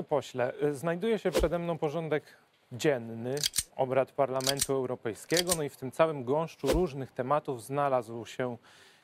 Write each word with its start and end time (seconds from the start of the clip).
Panie 0.00 0.08
pośle, 0.08 0.52
y, 0.62 0.74
znajduje 0.74 1.18
się 1.18 1.30
przede 1.30 1.58
mną 1.58 1.78
porządek 1.78 2.24
dzienny 2.72 3.34
obrad 3.76 4.12
Parlamentu 4.12 4.72
Europejskiego, 4.72 5.52
no 5.56 5.62
i 5.62 5.68
w 5.68 5.76
tym 5.76 5.90
całym 5.90 6.24
gąszczu 6.24 6.66
różnych 6.66 7.12
tematów 7.12 7.64
znalazł 7.64 8.26
się 8.26 8.56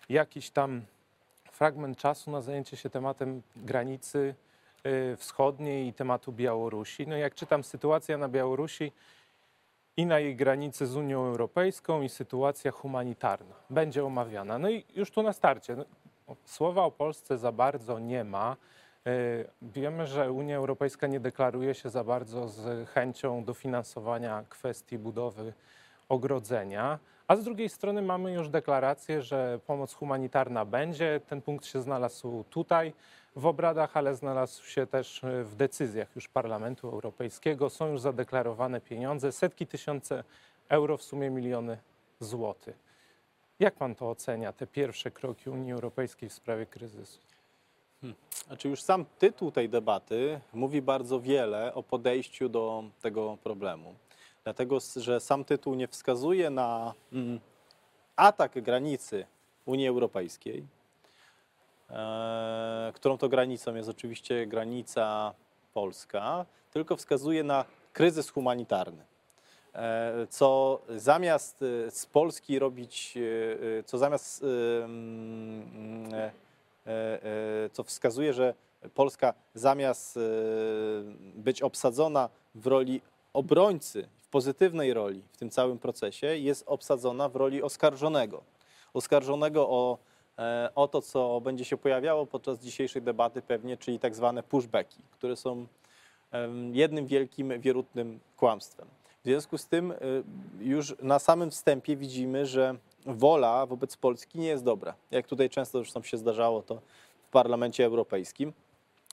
jakiś 0.09 0.51
tam 0.51 0.83
fragment 1.53 1.98
czasu 1.98 2.30
na 2.30 2.41
zajęcie 2.41 2.77
się 2.77 2.91
tematem 2.91 3.43
granicy 3.57 4.35
y, 4.87 5.17
wschodniej 5.17 5.89
i 5.89 5.93
tematu 5.93 6.33
Białorusi. 6.33 7.07
No 7.07 7.17
jak 7.17 7.35
czytam, 7.35 7.65
sytuacja 7.65 8.19
na 8.19 8.28
Białorusi 8.28 8.92
i 9.97 10.06
na 10.06 10.19
jej 10.19 10.37
granicy 10.37 10.87
z 10.87 10.97
Unią 10.97 11.27
Europejską 11.27 12.03
i 12.03 12.09
sytuacja 12.09 12.70
humanitarna 12.70 13.55
będzie 13.70 14.05
omawiana. 14.05 14.59
No 14.59 14.70
i 14.70 14.84
już 14.95 15.11
tu 15.11 15.23
na 15.23 15.33
starcie, 15.33 15.77
no, 15.77 15.84
słowa 16.45 16.84
o 16.84 16.91
Polsce 16.91 17.39
za 17.39 17.53
bardzo 17.53 17.98
nie 17.98 18.25
ma. 18.25 18.56
Y, 19.06 19.45
Wiemy, 19.62 20.06
że 20.06 20.33
Unia 20.33 20.56
Europejska 20.56 21.06
nie 21.06 21.20
deklaruje 21.20 21.74
się 21.74 21.91
za 21.91 22.05
bardzo 22.05 22.48
z 22.48 22.88
chęcią 22.88 23.45
dofinansowania 23.45 24.45
kwestii 24.48 24.98
budowy 24.98 25.52
ogrodzenia, 26.09 26.98
a 27.28 27.37
z 27.37 27.45
drugiej 27.45 27.69
strony 27.69 28.02
mamy 28.02 28.33
już 28.33 28.48
deklarację, 28.48 29.23
że 29.23 29.61
pomoc 29.66 29.95
humanitarna 29.95 30.64
będzie. 30.64 31.20
Ten 31.28 31.42
punkt 31.42 31.66
się 31.66 31.83
znalazł 31.83 32.45
tutaj 32.50 32.92
w 33.37 33.47
obradach, 33.47 33.97
ale 33.97 34.14
znalazł 34.14 34.64
się 34.64 34.87
też 34.87 35.20
w 35.45 35.55
decyzjach 35.56 36.16
już 36.16 36.28
Parlamentu 36.28 36.88
Europejskiego. 36.88 37.70
Są 37.70 37.86
już 37.86 38.00
zadeklarowane 38.00 38.80
pieniądze, 38.80 39.33
setki 39.33 39.66
tysięcy 39.66 40.25
euro, 40.69 40.97
w 40.97 41.03
sumie 41.03 41.31
miliony 41.31 41.78
złotych. 42.20 42.77
Jak 43.61 43.75
pan 43.75 43.94
to 43.94 44.11
ocenia, 44.11 44.53
te 44.53 44.66
pierwsze 44.66 45.11
kroki 45.11 45.50
Unii 45.50 45.72
Europejskiej 45.72 46.28
w 46.28 46.33
sprawie 46.33 46.66
kryzysu? 46.66 47.36
Znaczy 48.47 48.69
już 48.69 48.83
sam 48.83 49.05
tytuł 49.19 49.51
tej 49.51 49.69
debaty 49.69 50.41
mówi 50.53 50.83
bardzo 50.83 51.21
wiele 51.21 51.75
o 51.75 51.83
podejściu 51.83 52.49
do 52.49 52.85
tego 53.03 53.39
problemu. 53.43 53.95
Dlatego, 54.45 54.79
że 54.97 55.21
sam 55.21 55.45
tytuł 55.45 55.75
nie 55.75 55.89
wskazuje 55.89 56.51
na 56.51 56.95
mm, 57.12 57.41
atak 58.17 58.62
granicy 58.62 59.27
Unii 59.65 59.89
Europejskiej, 59.89 60.67
e, 61.91 62.93
którą 62.95 63.19
to 63.19 63.29
granicą 63.29 63.75
jest 63.75 63.89
oczywiście 63.89 64.47
granica 64.47 65.34
polska, 65.75 66.47
tylko 66.71 66.97
wskazuje 66.97 67.45
na 67.45 67.65
kryzys 67.93 68.31
humanitarny. 68.31 69.05
E, 69.75 70.27
co 70.31 70.81
zamiast 70.89 71.62
e, 71.62 71.91
z 71.91 72.07
Polski 72.07 72.59
robić, 72.59 73.19
co 73.84 73.99
zamiast 73.99 74.45
mm, 74.84 76.12
co 77.73 77.84
wskazuje, 77.84 78.33
że 78.33 78.55
Polska 78.95 79.34
zamiast 79.55 80.17
e, 80.17 80.20
być 81.34 81.62
obsadzona 81.62 82.28
w 82.55 82.67
roli 82.67 83.01
obrońcy, 83.33 84.09
w 84.19 84.28
pozytywnej 84.28 84.95
roli 84.95 85.23
w 85.33 85.37
tym 85.37 85.51
całym 85.51 85.78
procesie, 85.78 86.27
jest 86.27 86.65
obsadzona 86.67 87.28
w 87.28 87.37
roli 87.37 87.62
oskarżonego. 87.62 88.43
Oskarżonego 88.95 89.69
o, 89.69 89.98
e, 90.39 90.70
o 90.75 90.89
to, 90.89 91.03
co 91.03 91.41
będzie 91.41 91.65
się 91.65 91.77
pojawiało 91.77 92.27
podczas 92.27 92.59
dzisiejszej 92.59 93.03
debaty 93.03 93.43
pewnie, 93.43 93.77
czyli 93.77 93.98
tak 93.98 94.15
zwane 94.15 94.43
pushbacki, 94.43 95.03
które 95.11 95.37
są 95.37 95.67
jednym 96.73 97.06
wielkim, 97.06 97.61
wierutnym 97.61 98.21
kłamstwem. 98.37 98.89
W 99.21 99.25
związku 99.25 99.59
z 99.59 99.67
tym 99.67 99.95
już 100.61 100.95
na 101.03 101.19
samym 101.19 101.50
wstępie 101.50 101.97
widzimy, 101.97 102.47
że 102.47 102.77
wola 103.07 103.67
wobec 103.67 103.97
Polski 103.97 104.39
nie 104.39 104.49
jest 104.49 104.65
dobra. 104.65 104.94
Jak 105.11 105.27
tutaj 105.27 105.50
często 105.50 105.78
zresztą 105.78 106.03
się 106.03 106.17
zdarzało 106.17 106.62
to 106.62 106.81
w 107.22 107.28
Parlamencie 107.31 107.84
Europejskim. 107.84 108.53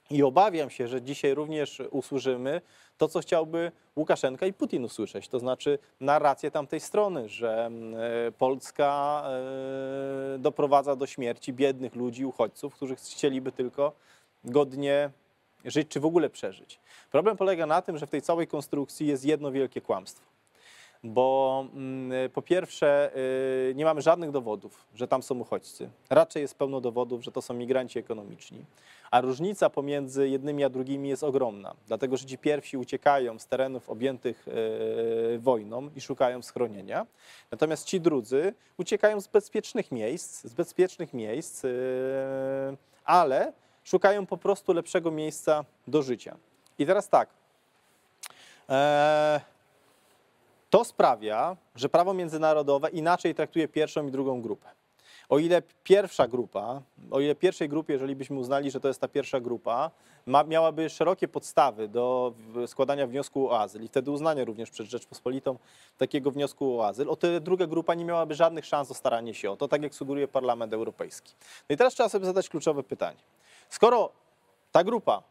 I 0.09 0.23
obawiam 0.23 0.69
się, 0.69 0.87
że 0.87 1.01
dzisiaj 1.01 1.33
również 1.33 1.81
usłyszymy 1.91 2.61
to, 2.97 3.07
co 3.07 3.19
chciałby 3.19 3.71
Łukaszenka 3.95 4.45
i 4.45 4.53
Putin 4.53 4.83
usłyszeć, 4.83 5.27
to 5.27 5.39
znaczy 5.39 5.79
narrację 5.99 6.51
tamtej 6.51 6.79
strony, 6.79 7.29
że 7.29 7.65
mm, 7.65 7.95
e, 8.27 8.31
Polska 8.31 9.23
e, 10.35 10.39
doprowadza 10.39 10.95
do 10.95 11.05
śmierci 11.05 11.53
biednych 11.53 11.95
ludzi, 11.95 12.25
uchodźców, 12.25 12.75
którzy 12.75 12.95
chcieliby 12.95 13.51
tylko 13.51 13.91
godnie 14.43 15.09
żyć, 15.65 15.87
czy 15.87 15.99
w 15.99 16.05
ogóle 16.05 16.29
przeżyć. 16.29 16.79
Problem 17.11 17.37
polega 17.37 17.65
na 17.65 17.81
tym, 17.81 17.97
że 17.97 18.07
w 18.07 18.09
tej 18.09 18.21
całej 18.21 18.47
konstrukcji 18.47 19.07
jest 19.07 19.25
jedno 19.25 19.51
wielkie 19.51 19.81
kłamstwo. 19.81 20.32
Bo 21.03 21.65
mm, 21.73 22.29
po 22.29 22.41
pierwsze, 22.41 23.11
y, 23.69 23.73
nie 23.75 23.85
mamy 23.85 24.01
żadnych 24.01 24.31
dowodów, 24.31 24.85
że 24.95 25.07
tam 25.07 25.23
są 25.23 25.39
uchodźcy. 25.39 25.89
Raczej 26.09 26.41
jest 26.41 26.57
pełno 26.57 26.81
dowodów, 26.81 27.23
że 27.23 27.31
to 27.31 27.41
są 27.41 27.53
migranci 27.53 27.99
ekonomiczni. 27.99 28.65
A 29.11 29.21
różnica 29.21 29.69
pomiędzy 29.69 30.29
jednymi 30.29 30.63
a 30.63 30.69
drugimi 30.69 31.09
jest 31.09 31.23
ogromna, 31.23 31.73
dlatego 31.87 32.17
że 32.17 32.25
ci 32.25 32.37
pierwsi 32.37 32.77
uciekają 32.77 33.39
z 33.39 33.47
terenów 33.47 33.89
objętych 33.89 34.47
y, 34.47 35.39
wojną 35.39 35.89
i 35.95 36.01
szukają 36.01 36.41
schronienia, 36.41 37.05
natomiast 37.51 37.87
ci 37.87 38.01
drudzy 38.01 38.53
uciekają 38.77 39.21
z 39.21 39.27
bezpiecznych 39.27 39.91
miejsc, 39.91 40.43
z 40.43 40.53
bezpiecznych 40.53 41.13
miejsc, 41.13 41.65
y, 41.65 41.69
ale 43.05 43.53
szukają 43.83 44.25
po 44.25 44.37
prostu 44.37 44.73
lepszego 44.73 45.11
miejsca 45.11 45.65
do 45.87 46.01
życia. 46.01 46.37
I 46.79 46.85
teraz 46.85 47.09
tak. 47.09 47.29
E, 48.69 49.52
to 50.73 50.83
sprawia, 50.83 51.57
że 51.75 51.89
prawo 51.89 52.13
międzynarodowe 52.13 52.89
inaczej 52.89 53.35
traktuje 53.35 53.67
pierwszą 53.67 54.07
i 54.07 54.11
drugą 54.11 54.41
grupę. 54.41 54.69
O 55.29 55.39
ile 55.39 55.61
pierwsza 55.83 56.27
grupa, 56.27 56.81
o 57.11 57.19
ile 57.19 57.35
pierwszej 57.35 57.69
grupie, 57.69 57.93
jeżeli 57.93 58.15
byśmy 58.15 58.39
uznali, 58.39 58.71
że 58.71 58.79
to 58.79 58.87
jest 58.87 59.01
ta 59.01 59.07
pierwsza 59.07 59.39
grupa, 59.39 59.91
ma, 60.25 60.43
miałaby 60.43 60.89
szerokie 60.89 61.27
podstawy 61.27 61.87
do 61.87 62.33
składania 62.67 63.07
wniosku 63.07 63.49
o 63.49 63.59
azyl 63.59 63.83
i 63.83 63.87
wtedy 63.87 64.11
uznania 64.11 64.45
również 64.45 64.69
przez 64.69 64.89
Rzeczpospolitą 64.89 65.57
takiego 65.97 66.31
wniosku 66.31 66.79
o 66.79 66.87
azyl, 66.87 67.09
o 67.09 67.15
tyle 67.15 67.41
druga 67.41 67.67
grupa 67.67 67.93
nie 67.93 68.05
miałaby 68.05 68.35
żadnych 68.35 68.65
szans 68.65 68.91
o 68.91 68.93
staranie 68.93 69.33
się 69.33 69.51
o 69.51 69.57
to, 69.57 69.67
tak 69.67 69.83
jak 69.83 69.95
sugeruje 69.95 70.27
Parlament 70.27 70.73
Europejski. 70.73 71.33
No 71.69 71.73
i 71.73 71.77
teraz 71.77 71.93
trzeba 71.93 72.09
sobie 72.09 72.25
zadać 72.25 72.49
kluczowe 72.49 72.83
pytanie. 72.83 73.19
Skoro 73.69 74.09
ta 74.71 74.83
grupa, 74.83 75.23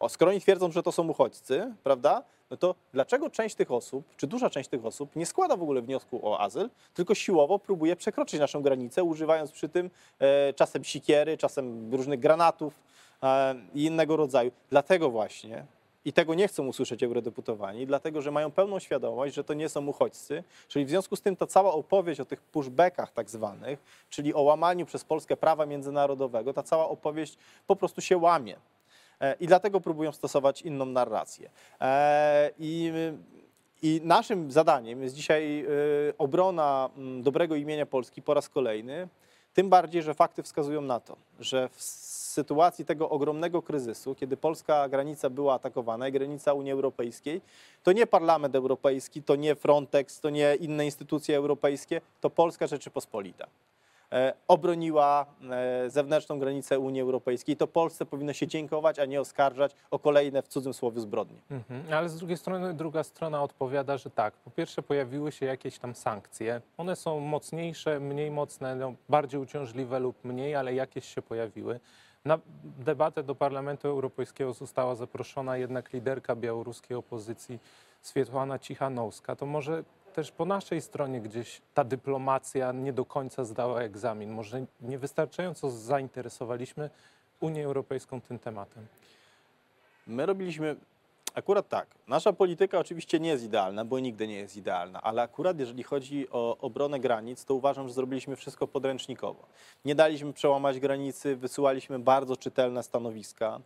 o, 0.00 0.08
skoro 0.08 0.30
oni 0.30 0.40
twierdzą, 0.40 0.72
że 0.72 0.82
to 0.82 0.92
są 0.92 1.08
uchodźcy, 1.08 1.74
prawda, 1.82 2.22
no 2.50 2.56
to 2.56 2.74
dlaczego 2.92 3.30
część 3.30 3.54
tych 3.54 3.70
osób, 3.70 4.04
czy 4.16 4.26
duża 4.26 4.50
część 4.50 4.68
tych 4.68 4.86
osób 4.86 5.16
nie 5.16 5.26
składa 5.26 5.56
w 5.56 5.62
ogóle 5.62 5.82
wniosku 5.82 6.28
o 6.28 6.40
azyl, 6.40 6.70
tylko 6.94 7.14
siłowo 7.14 7.58
próbuje 7.58 7.96
przekroczyć 7.96 8.40
naszą 8.40 8.62
granicę, 8.62 9.04
używając 9.04 9.52
przy 9.52 9.68
tym 9.68 9.90
e, 10.18 10.52
czasem 10.52 10.84
sikiery, 10.84 11.36
czasem 11.36 11.94
różnych 11.94 12.20
granatów 12.20 12.74
e, 13.22 13.54
i 13.74 13.84
innego 13.84 14.16
rodzaju. 14.16 14.50
Dlatego 14.70 15.10
właśnie, 15.10 15.66
i 16.04 16.12
tego 16.12 16.34
nie 16.34 16.48
chcą 16.48 16.66
usłyszeć 16.66 17.02
eurodeputowani, 17.02 17.86
dlatego 17.86 18.22
że 18.22 18.30
mają 18.30 18.50
pełną 18.50 18.78
świadomość, 18.78 19.34
że 19.34 19.44
to 19.44 19.54
nie 19.54 19.68
są 19.68 19.86
uchodźcy, 19.86 20.44
czyli 20.68 20.84
w 20.84 20.88
związku 20.88 21.16
z 21.16 21.22
tym 21.22 21.36
ta 21.36 21.46
cała 21.46 21.72
opowieść 21.72 22.20
o 22.20 22.24
tych 22.24 22.40
pushbackach 22.40 23.12
tak 23.12 23.30
zwanych, 23.30 23.78
czyli 24.10 24.34
o 24.34 24.42
łamaniu 24.42 24.86
przez 24.86 25.04
Polskę 25.04 25.36
prawa 25.36 25.66
międzynarodowego, 25.66 26.52
ta 26.52 26.62
cała 26.62 26.88
opowieść 26.88 27.36
po 27.66 27.76
prostu 27.76 28.00
się 28.00 28.16
łamie. 28.16 28.56
E, 29.20 29.36
I 29.40 29.46
dlatego 29.46 29.80
próbują 29.80 30.12
stosować 30.12 30.62
inną 30.62 30.84
narrację. 30.86 31.50
E, 31.80 32.50
I, 32.58 32.92
I 33.82 34.00
naszym 34.04 34.52
zadaniem 34.52 35.02
jest 35.02 35.14
dzisiaj 35.14 35.60
e, 35.60 35.66
obrona 36.18 36.90
mm, 36.96 37.22
dobrego 37.22 37.54
imienia 37.54 37.86
Polski 37.86 38.22
po 38.22 38.34
raz 38.34 38.48
kolejny, 38.48 39.08
tym 39.54 39.68
bardziej, 39.68 40.02
że 40.02 40.14
fakty 40.14 40.42
wskazują 40.42 40.80
na 40.80 41.00
to, 41.00 41.16
że 41.40 41.68
w 41.68 41.82
sytuacji 41.82 42.84
tego 42.84 43.10
ogromnego 43.10 43.62
kryzysu, 43.62 44.14
kiedy 44.14 44.36
polska 44.36 44.88
granica 44.88 45.30
była 45.30 45.54
atakowana, 45.54 46.08
i 46.08 46.12
granica 46.12 46.52
Unii 46.52 46.72
Europejskiej, 46.72 47.40
to 47.82 47.92
nie 47.92 48.06
Parlament 48.06 48.54
Europejski, 48.54 49.22
to 49.22 49.36
nie 49.36 49.54
Frontex, 49.54 50.20
to 50.20 50.30
nie 50.30 50.54
inne 50.54 50.84
instytucje 50.84 51.36
europejskie, 51.36 52.00
to 52.20 52.30
Polska 52.30 52.66
Rzeczypospolita 52.66 53.46
obroniła 54.48 55.26
e, 55.50 55.90
zewnętrzną 55.90 56.38
granicę 56.38 56.78
Unii 56.78 57.00
Europejskiej. 57.00 57.56
To 57.56 57.66
Polsce 57.66 58.06
powinno 58.06 58.32
się 58.32 58.46
dziękować, 58.46 58.98
a 58.98 59.04
nie 59.04 59.20
oskarżać 59.20 59.76
o 59.90 59.98
kolejne 59.98 60.42
w 60.42 60.48
cudzym 60.48 60.74
słowie 60.74 61.00
zbrodnie. 61.00 61.38
Mhm. 61.50 61.84
Ale 61.92 62.08
z 62.08 62.16
drugiej 62.16 62.36
strony 62.36 62.74
druga 62.74 63.02
strona 63.02 63.42
odpowiada, 63.42 63.98
że 63.98 64.10
tak, 64.10 64.34
po 64.34 64.50
pierwsze 64.50 64.82
pojawiły 64.82 65.32
się 65.32 65.46
jakieś 65.46 65.78
tam 65.78 65.94
sankcje. 65.94 66.60
One 66.76 66.96
są 66.96 67.20
mocniejsze, 67.20 68.00
mniej 68.00 68.30
mocne, 68.30 68.76
no, 68.76 68.94
bardziej 69.08 69.40
uciążliwe 69.40 69.98
lub 69.98 70.24
mniej, 70.24 70.54
ale 70.54 70.74
jakieś 70.74 71.14
się 71.14 71.22
pojawiły. 71.22 71.80
Na 72.24 72.38
debatę 72.62 73.22
do 73.22 73.34
Parlamentu 73.34 73.88
Europejskiego 73.88 74.52
została 74.52 74.94
zaproszona 74.94 75.56
jednak 75.56 75.92
liderka 75.92 76.36
białoruskiej 76.36 76.96
opozycji 76.96 77.58
Swietłana 78.02 78.58
Cichanowska. 78.58 79.36
To 79.36 79.46
może 79.46 79.84
też 80.14 80.32
po 80.32 80.44
naszej 80.44 80.80
stronie 80.80 81.20
gdzieś 81.20 81.62
ta 81.74 81.84
dyplomacja 81.84 82.72
nie 82.72 82.92
do 82.92 83.04
końca 83.04 83.44
zdała 83.44 83.80
egzamin. 83.80 84.30
Może 84.30 84.66
niewystarczająco 84.80 85.70
zainteresowaliśmy 85.70 86.90
Unię 87.40 87.64
Europejską 87.64 88.20
tym 88.20 88.38
tematem. 88.38 88.86
My 90.06 90.26
robiliśmy, 90.26 90.76
Akurat 91.34 91.68
tak. 91.68 91.86
Nasza 92.08 92.32
polityka 92.32 92.78
oczywiście 92.78 93.20
nie 93.20 93.28
jest 93.28 93.44
idealna, 93.44 93.84
bo 93.84 93.98
nigdy 93.98 94.26
nie 94.28 94.34
jest 94.34 94.56
idealna, 94.56 95.02
ale 95.02 95.22
akurat 95.22 95.58
jeżeli 95.58 95.82
chodzi 95.82 96.26
o 96.30 96.58
obronę 96.58 97.00
granic, 97.00 97.44
to 97.44 97.54
uważam, 97.54 97.88
że 97.88 97.94
zrobiliśmy 97.94 98.36
wszystko 98.36 98.66
podręcznikowo. 98.66 99.46
Nie 99.84 99.94
daliśmy 99.94 100.32
przełamać 100.32 100.80
granicy, 100.80 101.36
wysyłaliśmy 101.36 101.98
bardzo 101.98 102.36
czytelne 102.36 102.82
stanowiska. 102.82 103.60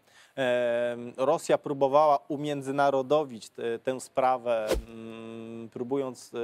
Rosja 1.17 1.59
próbowała 1.59 2.19
umiędzynarodowić 2.29 3.51
tę- 3.85 4.01
sprawę, 4.01 4.67
mm, 4.89 5.69
próbując 5.69 6.35
e, 6.35 6.39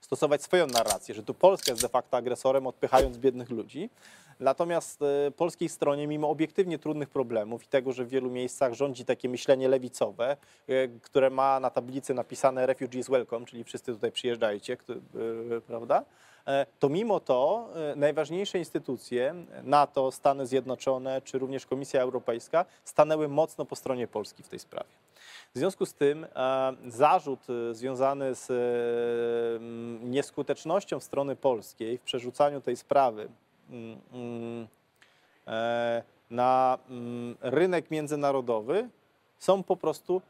stosować 0.00 0.42
swoją 0.42 0.66
narrację, 0.66 1.14
że 1.14 1.22
tu 1.22 1.34
Polska 1.34 1.72
jest 1.72 1.82
de 1.82 1.88
facto 1.88 2.16
agresorem, 2.16 2.66
odpychając 2.66 3.18
biednych 3.18 3.50
ludzi. 3.50 3.90
Natomiast 4.42 5.02
e, 5.02 5.30
polskiej 5.30 5.68
stronie, 5.68 6.06
mimo 6.06 6.30
obiektywnie 6.30 6.78
trudnych 6.78 7.10
problemów 7.10 7.64
i 7.64 7.68
tego, 7.68 7.92
że 7.92 8.04
w 8.04 8.08
wielu 8.08 8.30
miejscach 8.30 8.72
rządzi 8.72 9.04
takie 9.04 9.28
myślenie 9.28 9.68
lewicowe, 9.68 10.36
e, 10.68 10.88
które 10.88 11.30
ma 11.30 11.60
na 11.60 11.70
tablicy 11.70 12.14
napisane 12.14 12.66
Refugees 12.66 13.08
Welcome, 13.08 13.46
czyli 13.46 13.64
wszyscy 13.64 13.92
tutaj 13.92 14.12
przyjeżdżajcie, 14.12 14.76
e, 15.56 15.60
prawda? 15.60 16.04
To 16.78 16.88
mimo 16.88 17.20
to 17.20 17.68
najważniejsze 17.96 18.58
instytucje, 18.58 19.34
NATO, 19.62 20.12
Stany 20.12 20.46
Zjednoczone 20.46 21.22
czy 21.22 21.38
również 21.38 21.66
Komisja 21.66 22.00
Europejska 22.00 22.64
stanęły 22.84 23.28
mocno 23.28 23.64
po 23.64 23.76
stronie 23.76 24.08
Polski 24.08 24.42
w 24.42 24.48
tej 24.48 24.58
sprawie. 24.58 24.90
W 25.54 25.58
związku 25.58 25.86
z 25.86 25.94
tym 25.94 26.26
zarzut 26.86 27.40
związany 27.72 28.34
z 28.34 28.48
nieskutecznością 30.04 31.00
strony 31.00 31.36
polskiej 31.36 31.98
w 31.98 32.02
przerzucaniu 32.02 32.60
tej 32.60 32.76
sprawy 32.76 33.28
na 36.30 36.78
mm, 36.90 37.36
rynek 37.40 37.90
międzynarodowy 37.90 38.88
są 39.38 39.62
po 39.62 39.76
prostu 39.76 40.22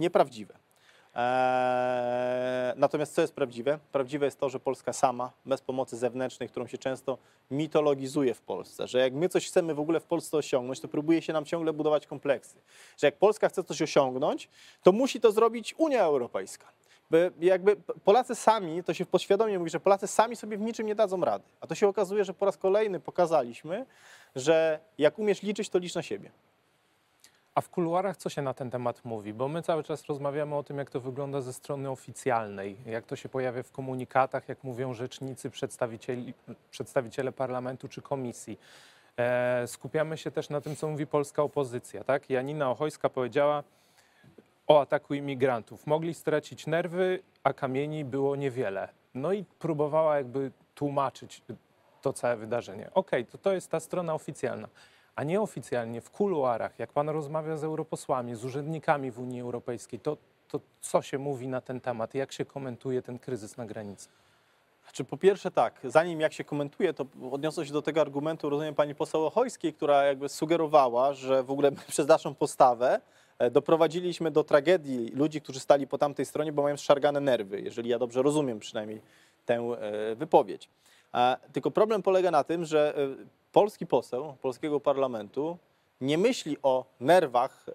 nieprawdziwe. 0.00 0.54
Eee, 1.14 2.72
natomiast 2.76 3.14
co 3.14 3.20
jest 3.20 3.34
prawdziwe? 3.34 3.78
Prawdziwe 3.92 4.26
jest 4.26 4.40
to, 4.40 4.48
że 4.48 4.60
Polska 4.60 4.92
sama, 4.92 5.32
bez 5.46 5.60
pomocy 5.60 5.96
zewnętrznej, 5.96 6.48
którą 6.48 6.66
się 6.66 6.78
często 6.78 7.18
mitologizuje 7.50 8.34
w 8.34 8.40
Polsce, 8.40 8.88
że 8.88 8.98
jak 8.98 9.12
my 9.12 9.28
coś 9.28 9.46
chcemy 9.46 9.74
w 9.74 9.80
ogóle 9.80 10.00
w 10.00 10.04
Polsce 10.04 10.36
osiągnąć, 10.36 10.80
to 10.80 10.88
próbuje 10.88 11.22
się 11.22 11.32
nam 11.32 11.44
ciągle 11.44 11.72
budować 11.72 12.06
kompleksy. 12.06 12.56
Że 12.98 13.06
jak 13.06 13.16
Polska 13.16 13.48
chce 13.48 13.64
coś 13.64 13.82
osiągnąć, 13.82 14.48
to 14.82 14.92
musi 14.92 15.20
to 15.20 15.32
zrobić 15.32 15.74
Unia 15.78 16.02
Europejska. 16.02 16.66
By 17.10 17.32
jakby 17.40 17.76
Polacy 18.04 18.34
sami, 18.34 18.84
to 18.84 18.94
się 18.94 19.06
podświadomie 19.06 19.58
mówi, 19.58 19.70
że 19.70 19.80
Polacy 19.80 20.06
sami 20.06 20.36
sobie 20.36 20.56
w 20.56 20.60
niczym 20.60 20.86
nie 20.86 20.94
dadzą 20.94 21.20
rady. 21.20 21.44
A 21.60 21.66
to 21.66 21.74
się 21.74 21.88
okazuje, 21.88 22.24
że 22.24 22.34
po 22.34 22.46
raz 22.46 22.56
kolejny 22.56 23.00
pokazaliśmy, 23.00 23.86
że 24.36 24.80
jak 24.98 25.18
umiesz 25.18 25.42
liczyć, 25.42 25.68
to 25.68 25.78
licz 25.78 25.94
na 25.94 26.02
siebie. 26.02 26.30
A 27.54 27.60
w 27.60 27.68
kuluarach 27.68 28.16
co 28.16 28.28
się 28.28 28.42
na 28.42 28.54
ten 28.54 28.70
temat 28.70 29.04
mówi? 29.04 29.32
Bo 29.32 29.48
my 29.48 29.62
cały 29.62 29.82
czas 29.82 30.06
rozmawiamy 30.06 30.56
o 30.56 30.62
tym, 30.62 30.78
jak 30.78 30.90
to 30.90 31.00
wygląda 31.00 31.40
ze 31.40 31.52
strony 31.52 31.90
oficjalnej, 31.90 32.76
jak 32.86 33.06
to 33.06 33.16
się 33.16 33.28
pojawia 33.28 33.62
w 33.62 33.72
komunikatach, 33.72 34.48
jak 34.48 34.64
mówią 34.64 34.94
rzecznicy, 34.94 35.50
przedstawiciele 36.70 37.32
parlamentu 37.32 37.88
czy 37.88 38.02
komisji. 38.02 38.58
E, 39.16 39.66
skupiamy 39.66 40.18
się 40.18 40.30
też 40.30 40.48
na 40.48 40.60
tym, 40.60 40.76
co 40.76 40.88
mówi 40.88 41.06
polska 41.06 41.42
opozycja. 41.42 42.04
Tak? 42.04 42.30
Janina 42.30 42.70
Ochojska 42.70 43.08
powiedziała 43.08 43.62
o 44.70 44.80
ataku 44.80 45.14
imigrantów. 45.14 45.86
Mogli 45.86 46.14
stracić 46.14 46.66
nerwy, 46.66 47.22
a 47.44 47.52
kamieni 47.52 48.04
było 48.04 48.36
niewiele. 48.36 48.88
No 49.14 49.32
i 49.32 49.44
próbowała 49.58 50.16
jakby 50.16 50.50
tłumaczyć 50.74 51.42
to 52.02 52.12
całe 52.12 52.36
wydarzenie. 52.36 52.90
Okej, 52.94 53.26
to 53.26 53.38
to 53.38 53.52
jest 53.52 53.70
ta 53.70 53.80
strona 53.80 54.14
oficjalna 54.14 54.68
a 55.20 55.24
nieoficjalnie 55.24 56.00
w 56.00 56.10
kuluarach, 56.10 56.78
jak 56.78 56.92
pan 56.92 57.08
rozmawia 57.08 57.56
z 57.56 57.64
europosłami, 57.64 58.34
z 58.34 58.44
urzędnikami 58.44 59.10
w 59.10 59.18
Unii 59.18 59.40
Europejskiej, 59.40 60.00
to, 60.00 60.16
to 60.48 60.60
co 60.80 61.02
się 61.02 61.18
mówi 61.18 61.48
na 61.48 61.60
ten 61.60 61.80
temat? 61.80 62.14
Jak 62.14 62.32
się 62.32 62.44
komentuje 62.44 63.02
ten 63.02 63.18
kryzys 63.18 63.56
na 63.56 63.66
granicy? 63.66 64.08
Znaczy, 64.84 65.04
po 65.04 65.16
pierwsze 65.16 65.50
tak, 65.50 65.80
zanim 65.84 66.20
jak 66.20 66.32
się 66.32 66.44
komentuje, 66.44 66.94
to 66.94 67.06
odniosę 67.32 67.66
się 67.66 67.72
do 67.72 67.82
tego 67.82 68.00
argumentu, 68.00 68.50
rozumiem, 68.50 68.74
pani 68.74 68.94
poseł 68.94 69.26
Ochojskiej, 69.26 69.72
która 69.74 70.04
jakby 70.04 70.28
sugerowała, 70.28 71.12
że 71.12 71.42
w 71.42 71.50
ogóle 71.50 71.72
przez 71.92 72.08
naszą 72.08 72.34
postawę 72.34 73.00
doprowadziliśmy 73.50 74.30
do 74.30 74.44
tragedii 74.44 75.10
ludzi, 75.14 75.40
którzy 75.40 75.60
stali 75.60 75.86
po 75.86 75.98
tamtej 75.98 76.26
stronie, 76.26 76.52
bo 76.52 76.62
mają 76.62 76.76
zszargane 76.76 77.20
nerwy, 77.20 77.60
jeżeli 77.60 77.90
ja 77.90 77.98
dobrze 77.98 78.22
rozumiem 78.22 78.58
przynajmniej 78.58 79.00
tę 79.46 79.54
e, 79.54 80.14
wypowiedź. 80.14 80.68
Tylko 81.52 81.70
problem 81.70 82.02
polega 82.02 82.30
na 82.30 82.44
tym, 82.44 82.64
że 82.64 82.94
e, 82.96 83.08
polski 83.52 83.86
poseł 83.86 84.36
polskiego 84.42 84.80
parlamentu 84.80 85.58
nie 86.00 86.18
myśli 86.18 86.56
o 86.62 86.84
nerwach 87.00 87.66
e, 87.68 87.72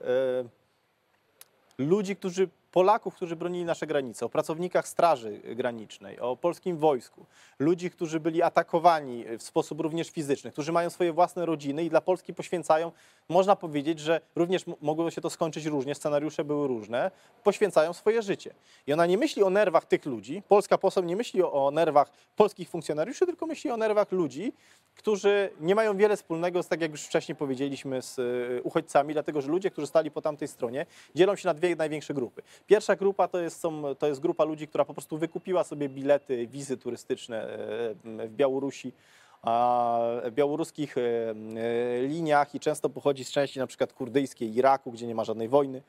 ludzi, 1.77 2.15
którzy, 2.15 2.49
Polaków, 2.71 3.15
którzy 3.15 3.35
bronili 3.35 3.65
nasze 3.65 3.87
granice, 3.87 4.25
o 4.25 4.29
pracownikach 4.29 4.87
Straży 4.87 5.41
Granicznej, 5.55 6.19
o 6.19 6.35
polskim 6.37 6.77
wojsku, 6.77 7.25
ludzi, 7.59 7.91
którzy 7.91 8.19
byli 8.19 8.41
atakowani 8.41 9.25
w 9.39 9.43
sposób 9.43 9.79
również 9.79 10.09
fizyczny, 10.09 10.51
którzy 10.51 10.71
mają 10.71 10.89
swoje 10.89 11.13
własne 11.13 11.45
rodziny 11.45 11.83
i 11.83 11.89
dla 11.89 12.01
Polski 12.01 12.33
poświęcają, 12.33 12.91
można 13.29 13.55
powiedzieć, 13.55 13.99
że 13.99 14.21
również 14.35 14.65
mogło 14.81 15.11
się 15.11 15.21
to 15.21 15.29
skończyć 15.29 15.65
różnie, 15.65 15.95
scenariusze 15.95 16.43
były 16.43 16.67
różne, 16.67 17.11
poświęcają 17.43 17.93
swoje 17.93 18.21
życie. 18.21 18.53
I 18.87 18.93
ona 18.93 19.05
nie 19.05 19.17
myśli 19.17 19.43
o 19.43 19.49
nerwach 19.49 19.85
tych 19.85 20.05
ludzi, 20.05 20.43
polska 20.47 20.77
poseł 20.77 21.03
nie 21.03 21.15
myśli 21.15 21.43
o, 21.43 21.71
nerwach 21.71 22.11
polskich 22.35 22.69
funkcjonariuszy, 22.69 23.25
tylko 23.25 23.45
myśli 23.47 23.71
o 23.71 23.77
nerwach 23.77 24.11
ludzi, 24.11 24.53
którzy 24.95 25.49
nie 25.59 25.75
mają 25.75 25.97
wiele 25.97 26.17
wspólnego 26.17 26.63
z, 26.63 26.67
tak 26.67 26.81
jak 26.81 26.91
już 26.91 27.01
wcześniej 27.01 27.35
powiedzieliśmy, 27.35 28.01
z 28.01 28.19
y, 28.19 28.61
uchodźcami, 28.63 29.13
dlatego 29.13 29.41
że 29.41 29.47
ludzie, 29.47 29.71
którzy 29.71 29.87
stali 29.87 30.11
po 30.11 30.21
tamtej 30.21 30.47
stronie, 30.47 30.85
dzielą 31.15 31.35
się 31.35 31.47
na 31.47 31.53
dwie 31.53 31.75
największe 31.75 32.13
grupy. 32.13 32.41
Pierwsza 32.67 32.95
grupa 32.95 33.27
to 33.27 33.39
jest, 33.39 33.59
są, 33.59 33.95
to 33.95 34.07
jest 34.07 34.21
grupa 34.21 34.43
ludzi, 34.43 34.67
która 34.67 34.85
po 34.85 34.93
prostu 34.93 35.17
wykupiła 35.17 35.63
sobie 35.63 35.89
bilety, 35.89 36.47
wizy 36.47 36.77
turystyczne 36.77 37.43
e, 37.43 38.27
w 38.27 38.35
Białorusi, 38.35 38.93
białoruskich 40.31 40.97
e, 40.97 41.01
e, 41.01 41.33
liniach 42.07 42.55
i 42.55 42.59
często 42.59 42.89
pochodzi 42.89 43.25
z 43.25 43.31
części 43.31 43.59
na 43.59 43.67
przykład 43.67 43.93
kurdyjskiej 43.93 44.55
Iraku, 44.55 44.91
gdzie 44.91 45.07
nie 45.07 45.15
ma 45.15 45.23
żadnej 45.23 45.49
wojny. 45.49 45.81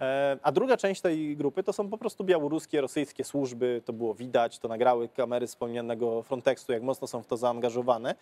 E, 0.00 0.38
A 0.42 0.52
druga 0.52 0.76
część 0.76 1.00
tej 1.00 1.36
grupy 1.36 1.62
to 1.62 1.72
są 1.72 1.90
po 1.90 1.98
prostu 1.98 2.24
białoruskie, 2.24 2.80
rosyjskie 2.80 3.24
służby, 3.24 3.82
to 3.84 3.92
było 3.92 4.14
widać, 4.14 4.58
to 4.58 4.68
nagrały 4.68 5.08
kamery 5.08 5.46
wspomnianego 5.46 6.22
Frontexu, 6.22 6.72
jak 6.72 6.82
mocno 6.82 7.06
są 7.06 7.22
w 7.22 7.26
to 7.26 7.36
zaangażowane. 7.36 8.14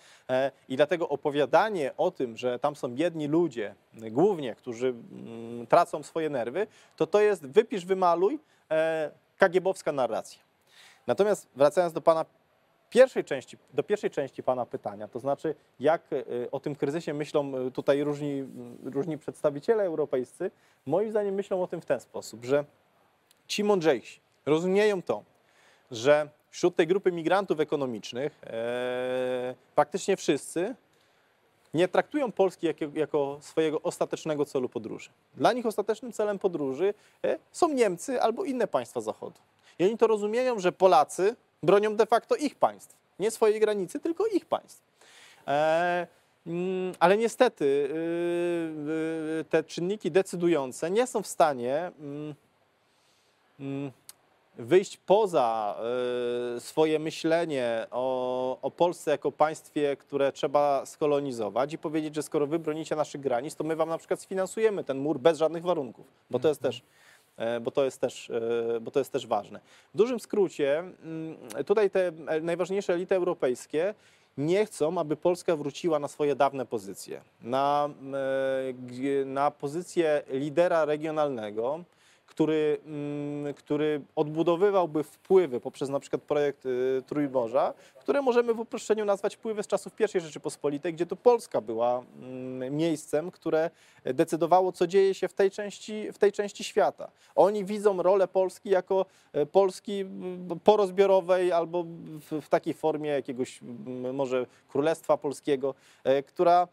I 0.68 0.76
dlatego 0.76 1.08
opowiadanie 1.08 1.90
o 1.96 2.10
tym, 2.10 2.36
że 2.36 2.58
tam 2.58 2.76
są 2.76 2.88
biedni 2.88 3.26
ludzie, 3.26 3.74
głównie, 3.94 4.54
którzy 4.54 4.88
mm, 4.88 5.66
tracą 5.66 6.02
swoje 6.02 6.30
nerwy, 6.30 6.66
to 6.96 7.06
to 7.06 7.20
jest 7.20 7.46
wypisz, 7.46 7.84
wymaluj, 7.84 8.38
kagiebowska 9.38 9.92
narracja. 9.92 10.40
Natomiast 11.06 11.48
wracając 11.56 11.92
do 11.92 12.00
pana 12.00 12.24
pierwszej 12.94 13.24
części, 13.24 13.58
do 13.72 13.82
pierwszej 13.82 14.10
części 14.10 14.42
pana 14.42 14.66
pytania, 14.66 15.08
to 15.08 15.18
znaczy 15.18 15.54
jak 15.80 16.02
e, 16.12 16.50
o 16.50 16.60
tym 16.60 16.76
kryzysie 16.76 17.14
myślą 17.14 17.52
e, 17.56 17.70
tutaj 17.70 18.04
różni, 18.04 18.44
różni 18.84 19.18
przedstawiciele 19.18 19.84
europejscy, 19.84 20.50
moim 20.86 21.10
zdaniem 21.10 21.34
myślą 21.34 21.62
o 21.62 21.66
tym 21.66 21.80
w 21.80 21.86
ten 21.86 22.00
sposób, 22.00 22.44
że 22.44 22.64
ci 23.46 23.64
mądrzejsi 23.64 24.20
rozumieją 24.46 25.02
to, 25.02 25.22
że 25.90 26.28
wśród 26.50 26.76
tej 26.76 26.86
grupy 26.86 27.12
migrantów 27.12 27.60
ekonomicznych 27.60 28.40
e, 28.44 29.54
praktycznie 29.74 30.16
wszyscy 30.16 30.74
nie 31.74 31.88
traktują 31.88 32.32
Polski 32.32 32.66
jako, 32.66 32.84
jako 32.94 33.38
swojego 33.40 33.82
ostatecznego 33.82 34.44
celu 34.44 34.68
podróży. 34.68 35.10
Dla 35.36 35.52
nich 35.52 35.66
ostatecznym 35.66 36.12
celem 36.12 36.38
podróży 36.38 36.94
e, 37.24 37.38
są 37.52 37.68
Niemcy 37.68 38.22
albo 38.22 38.44
inne 38.44 38.66
państwa 38.66 39.00
Zachodu. 39.00 39.40
I 39.78 39.84
oni 39.84 39.98
to 39.98 40.06
rozumieją, 40.06 40.58
że 40.58 40.72
Polacy 40.72 41.36
bronią 41.64 41.96
de 41.96 42.06
facto 42.06 42.36
ich 42.36 42.54
państw. 42.54 42.96
Nie 43.18 43.30
swojej 43.30 43.60
granicy, 43.60 44.00
tylko 44.00 44.26
ich 44.26 44.46
państw. 44.46 44.82
E, 45.46 46.06
mm, 46.46 46.94
ale 47.00 47.16
niestety 47.16 47.64
y, 47.64 49.40
y, 49.40 49.44
te 49.44 49.64
czynniki 49.64 50.10
decydujące 50.10 50.90
nie 50.90 51.06
są 51.06 51.22
w 51.22 51.26
stanie 51.26 51.92
mm, 52.00 52.34
mm, 53.60 53.90
wyjść 54.58 54.96
poza 54.96 55.76
y, 56.56 56.60
swoje 56.60 56.98
myślenie 56.98 57.86
o, 57.90 58.58
o 58.62 58.70
Polsce 58.70 59.10
jako 59.10 59.32
państwie, 59.32 59.96
które 59.96 60.32
trzeba 60.32 60.86
skolonizować 60.86 61.72
i 61.72 61.78
powiedzieć, 61.78 62.14
że 62.14 62.22
skoro 62.22 62.46
wy 62.46 62.58
bronicie 62.58 62.96
naszych 62.96 63.20
granic, 63.20 63.54
to 63.54 63.64
my 63.64 63.76
wam 63.76 63.88
na 63.88 63.98
przykład 63.98 64.20
sfinansujemy 64.20 64.84
ten 64.84 64.98
mur 64.98 65.18
bez 65.18 65.38
żadnych 65.38 65.62
warunków, 65.62 66.06
bo 66.30 66.38
to 66.38 66.48
jest 66.48 66.62
też 66.62 66.78
e, 66.78 66.82
bo 67.60 67.70
to 67.70 67.84
jest 67.84 68.00
też, 68.00 68.30
e, 68.30 68.80
bo 68.80 68.90
to 68.90 68.98
jest 68.98 69.12
też 69.12 69.26
ważne. 69.26 69.60
W 69.94 69.96
dużym 69.96 70.20
skrócie, 70.20 70.78
mm, 70.78 71.36
tutaj 71.66 71.90
te 71.90 72.12
e, 72.26 72.40
najważniejsze 72.40 72.94
elity 72.94 73.14
europejskie 73.14 73.94
nie 74.38 74.66
chcą, 74.66 74.98
aby 74.98 75.16
Polska 75.16 75.56
wróciła 75.56 75.98
na 75.98 76.08
swoje 76.08 76.36
dawne 76.36 76.66
pozycje, 76.66 77.20
na, 77.42 77.88
e, 79.22 79.24
na 79.24 79.50
pozycję 79.50 80.22
lidera 80.30 80.84
regionalnego, 80.84 81.84
który, 82.26 82.78
mm, 82.86 83.54
który 83.54 84.00
odbudowywałby 84.16 85.02
wpływy 85.02 85.60
poprzez 85.60 85.88
na 85.88 86.00
przykład 86.00 86.22
projekt 86.22 86.66
y, 86.66 87.02
Trójmorza, 87.06 87.74
które 88.00 88.22
możemy 88.22 88.54
w 88.54 88.60
uproszczeniu 88.60 89.04
nazwać 89.04 89.36
wpływy 89.36 89.62
z 89.62 89.66
czasów 89.66 89.92
I 90.14 90.20
Rzeczypospolitej, 90.20 90.94
gdzie 90.94 91.06
to 91.06 91.16
Polska 91.16 91.60
była 91.60 92.02
mm, 92.18 92.76
miejscem, 92.76 93.30
które 93.30 93.70
decydowało, 94.04 94.72
co 94.72 94.86
dzieje 94.86 95.14
się 95.14 95.28
w 95.28 95.34
tej 95.34 95.50
części, 95.50 96.12
w 96.12 96.18
tej 96.18 96.32
części 96.32 96.64
świata. 96.64 97.10
Oni 97.34 97.64
widzą 97.64 98.02
rolę 98.02 98.28
Polski 98.28 98.70
jako 98.70 99.06
e, 99.32 99.46
Polski 99.46 100.04
porozbiorowej 100.64 101.52
albo 101.52 101.84
w, 102.30 102.40
w 102.40 102.48
takiej 102.48 102.74
formie 102.74 103.10
jakiegoś 103.10 103.60
może 104.12 104.46
Królestwa 104.68 105.16
Polskiego, 105.16 105.74
e, 106.04 106.22
która 106.22 106.68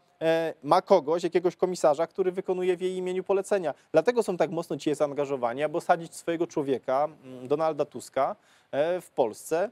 ma 0.62 0.82
kogoś, 0.82 1.22
jakiegoś 1.22 1.56
komisarza, 1.56 2.06
który 2.06 2.32
wykonuje 2.32 2.76
w 2.76 2.80
jej 2.80 2.96
imieniu 2.96 3.24
polecenia. 3.24 3.74
Dlatego 3.92 4.22
są 4.22 4.36
tak 4.36 4.50
mocno 4.50 4.76
ci 4.76 4.94
zaangażowani, 4.94 5.62
aby 5.62 5.76
osadzić 5.76 6.14
swojego 6.14 6.46
człowieka, 6.46 7.08
m, 7.24 7.48
Donalda 7.48 7.84
Tuska, 7.84 8.36
e, 8.70 9.00
w 9.00 9.10
Polsce, 9.10 9.70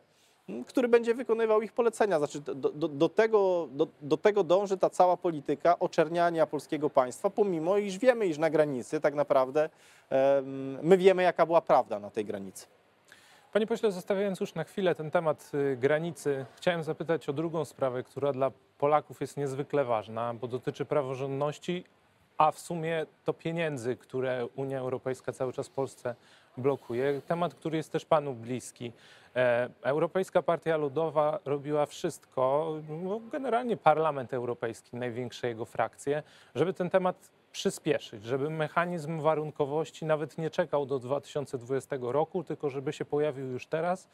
m, 0.48 0.64
który 0.64 0.88
będzie 0.88 1.14
wykonywał 1.14 1.62
ich 1.62 1.72
polecenia. 1.72 2.18
Znaczy, 2.18 2.40
do, 2.40 2.54
do, 2.54 2.88
do, 2.88 3.08
tego, 3.08 3.68
do, 3.72 3.86
do 4.02 4.16
tego 4.16 4.44
dąży 4.44 4.76
ta 4.76 4.90
cała 4.90 5.16
polityka 5.16 5.78
oczerniania 5.78 6.46
polskiego 6.46 6.90
państwa, 6.90 7.30
pomimo 7.30 7.76
iż 7.76 7.98
wiemy, 7.98 8.26
iż 8.26 8.38
na 8.38 8.50
granicy 8.50 9.00
tak 9.00 9.14
naprawdę 9.14 9.68
my 10.82 10.96
wiemy, 10.98 11.22
jaka 11.22 11.46
była 11.46 11.60
prawda 11.60 11.98
na 11.98 12.10
tej 12.10 12.24
granicy. 12.24 12.66
Panie 13.52 13.66
pośle, 13.66 13.92
zostawiając 13.92 14.40
już 14.40 14.54
na 14.54 14.64
chwilę 14.64 14.94
ten 14.94 15.10
temat 15.10 15.50
y, 15.54 15.76
granicy, 15.76 16.46
chciałem 16.56 16.82
zapytać 16.82 17.28
o 17.28 17.32
drugą 17.32 17.64
sprawę, 17.64 18.02
która 18.02 18.32
dla 18.32 18.50
Polaków 18.78 19.20
jest 19.20 19.36
niezwykle 19.36 19.84
ważna, 19.84 20.34
bo 20.34 20.48
dotyczy 20.48 20.84
praworządności, 20.84 21.84
a 22.38 22.50
w 22.50 22.58
sumie 22.58 23.06
to 23.24 23.32
pieniędzy, 23.32 23.96
które 23.96 24.46
Unia 24.56 24.78
Europejska 24.78 25.32
cały 25.32 25.52
czas 25.52 25.68
Polsce 25.68 26.14
blokuje. 26.56 27.20
Temat, 27.26 27.54
który 27.54 27.76
jest 27.76 27.92
też 27.92 28.04
panu 28.04 28.34
bliski. 28.34 28.92
E, 29.36 29.68
Europejska 29.82 30.42
Partia 30.42 30.76
Ludowa 30.76 31.38
robiła 31.44 31.86
wszystko, 31.86 32.74
no 32.88 33.20
generalnie 33.32 33.76
Parlament 33.76 34.34
Europejski, 34.34 34.96
największe 34.96 35.48
jego 35.48 35.64
frakcje, 35.64 36.22
żeby 36.54 36.72
ten 36.72 36.90
temat 36.90 37.30
przyspieszyć, 37.52 38.24
żeby 38.24 38.50
mechanizm 38.50 39.20
warunkowości 39.20 40.04
nawet 40.04 40.38
nie 40.38 40.50
czekał 40.50 40.86
do 40.86 40.98
2020 40.98 41.96
roku, 42.00 42.44
tylko 42.44 42.70
żeby 42.70 42.92
się 42.92 43.04
pojawił 43.04 43.46
już 43.46 43.66
teraz. 43.66 44.08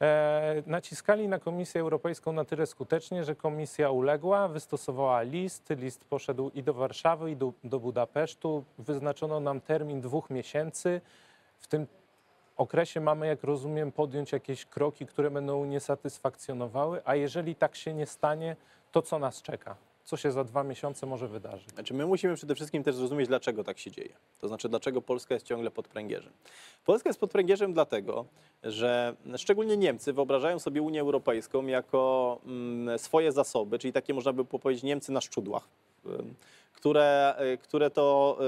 E, 0.00 0.62
naciskali 0.66 1.28
na 1.28 1.38
Komisję 1.38 1.80
Europejską 1.80 2.32
na 2.32 2.44
tyle 2.44 2.66
skutecznie, 2.66 3.24
że 3.24 3.34
komisja 3.34 3.90
uległa, 3.90 4.48
wystosowała 4.48 5.22
list, 5.22 5.70
list 5.70 6.04
poszedł 6.04 6.50
i 6.54 6.62
do 6.62 6.74
Warszawy, 6.74 7.30
i 7.30 7.36
do, 7.36 7.52
do 7.64 7.80
Budapesztu. 7.80 8.64
Wyznaczono 8.78 9.40
nam 9.40 9.60
termin 9.60 10.00
dwóch 10.00 10.30
miesięcy. 10.30 11.00
W 11.58 11.66
tym 11.66 11.86
okresie 12.56 13.00
mamy, 13.00 13.26
jak 13.26 13.44
rozumiem, 13.44 13.92
podjąć 13.92 14.32
jakieś 14.32 14.66
kroki, 14.66 15.06
które 15.06 15.30
będą 15.30 15.64
nie 15.64 15.80
satysfakcjonowały, 15.80 17.02
a 17.04 17.14
jeżeli 17.14 17.54
tak 17.54 17.76
się 17.76 17.94
nie 17.94 18.06
stanie, 18.06 18.56
to 18.92 19.02
co 19.02 19.18
nas 19.18 19.42
czeka? 19.42 19.89
Co 20.10 20.16
się 20.16 20.32
za 20.32 20.44
dwa 20.44 20.64
miesiące 20.64 21.06
może 21.06 21.28
wydarzyć? 21.28 21.70
Znaczy 21.70 21.94
my 21.94 22.06
musimy 22.06 22.34
przede 22.34 22.54
wszystkim 22.54 22.82
też 22.82 22.94
zrozumieć, 22.94 23.28
dlaczego 23.28 23.64
tak 23.64 23.78
się 23.78 23.90
dzieje. 23.90 24.16
To 24.38 24.48
znaczy, 24.48 24.68
dlaczego 24.68 25.02
Polska 25.02 25.34
jest 25.34 25.46
ciągle 25.46 25.70
pod 25.70 25.88
pręgierzem. 25.88 26.32
Polska 26.84 27.08
jest 27.08 27.20
pod 27.20 27.30
pręgierzem 27.30 27.72
dlatego, 27.72 28.24
że 28.62 29.16
szczególnie 29.36 29.76
Niemcy 29.76 30.12
wyobrażają 30.12 30.58
sobie 30.58 30.82
Unię 30.82 31.00
Europejską 31.00 31.66
jako 31.66 32.40
mm, 32.46 32.98
swoje 32.98 33.32
zasoby, 33.32 33.78
czyli 33.78 33.92
takie 33.92 34.14
można 34.14 34.32
by 34.32 34.44
powiedzieć 34.44 34.82
Niemcy 34.84 35.12
na 35.12 35.20
szczudłach. 35.20 35.68
Które, 36.80 37.34
y, 37.54 37.58
które, 37.58 37.90
to, 37.90 38.38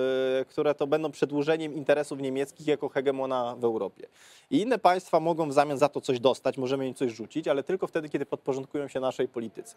y, 0.41 0.45
które 0.45 0.75
to 0.75 0.87
będą 0.87 1.11
przedłużeniem 1.11 1.75
interesów 1.75 2.21
niemieckich 2.21 2.67
jako 2.67 2.89
hegemona 2.89 3.57
w 3.57 3.65
Europie. 3.65 4.07
I 4.51 4.61
inne 4.61 4.79
państwa 4.79 5.21
mogą 5.21 5.49
w 5.49 5.53
zamian 5.53 5.79
za 5.79 5.89
to 5.89 6.01
coś 6.01 6.21
dostać, 6.21 6.59
możemy 6.59 6.89
im 6.89 6.95
coś 6.95 7.12
rzucić, 7.12 7.49
ale 7.49 7.62
tylko 7.62 7.87
wtedy, 7.87 8.09
kiedy 8.09 8.27
podporządkują 8.27 8.89
się 8.89 9.01
naszej 9.01 9.29
polityce. 9.29 9.75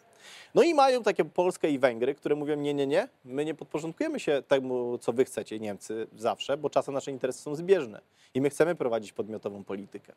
No 0.55 0.63
i 0.63 0.73
mają 0.73 1.03
takie 1.03 1.25
Polskę 1.25 1.69
i 1.69 1.79
Węgry, 1.79 2.15
które 2.15 2.35
mówią, 2.35 2.55
nie, 2.55 2.73
nie, 2.73 2.87
nie, 2.87 3.07
my 3.25 3.45
nie 3.45 3.53
podporządkujemy 3.53 4.19
się 4.19 4.43
temu, 4.47 4.97
co 4.97 5.13
wy 5.13 5.25
chcecie, 5.25 5.59
Niemcy, 5.59 6.07
zawsze, 6.17 6.57
bo 6.57 6.69
czasem 6.69 6.93
nasze 6.93 7.11
interesy 7.11 7.39
są 7.39 7.55
zbieżne 7.55 8.01
i 8.33 8.41
my 8.41 8.49
chcemy 8.49 8.75
prowadzić 8.75 9.13
podmiotową 9.13 9.63
politykę. 9.63 10.13